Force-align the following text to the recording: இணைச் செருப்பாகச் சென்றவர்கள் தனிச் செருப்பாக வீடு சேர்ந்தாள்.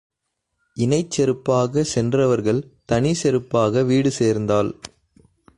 இணைச் 0.77 1.11
செருப்பாகச் 1.17 1.91
சென்றவர்கள் 1.93 2.61
தனிச் 2.85 3.19
செருப்பாக 3.23 3.85
வீடு 3.85 4.11
சேர்ந்தாள். 4.11 4.71